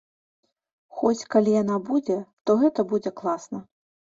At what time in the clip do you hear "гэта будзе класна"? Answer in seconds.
2.65-3.65